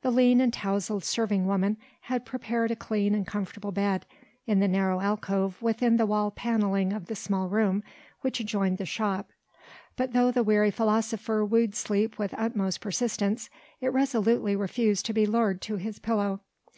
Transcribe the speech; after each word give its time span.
The 0.00 0.10
lean 0.10 0.40
and 0.40 0.50
towzled 0.50 1.04
serving 1.04 1.44
woman 1.46 1.76
had 2.08 2.24
prepared 2.24 2.70
a 2.70 2.74
clean 2.76 3.14
and 3.14 3.26
comfortable 3.26 3.70
bed 3.70 4.06
in 4.46 4.60
the 4.60 4.66
narrow 4.66 5.00
alcove 5.02 5.60
within 5.60 5.98
the 5.98 6.06
wall 6.06 6.30
panelling 6.30 6.90
of 6.94 7.04
the 7.04 7.14
small 7.14 7.50
room 7.50 7.82
which 8.22 8.40
adjoined 8.40 8.78
the 8.78 8.86
shop, 8.86 9.30
but 9.94 10.14
though 10.14 10.30
the 10.30 10.42
weary 10.42 10.70
philosopher 10.70 11.44
wooed 11.44 11.74
sleep 11.74 12.18
with 12.18 12.32
utmost 12.38 12.80
persistence, 12.80 13.50
it 13.78 13.92
resolutely 13.92 14.56
refused 14.56 15.04
to 15.04 15.12
be 15.12 15.26
lured 15.26 15.60
to 15.60 15.76
his 15.76 15.98
pillow. 15.98 16.40